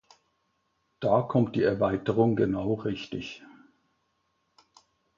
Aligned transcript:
Da 0.99 1.21
kommt 1.21 1.55
die 1.55 1.61
Erweiterung 1.61 2.35
genau 2.35 2.73
richtig. 2.73 3.43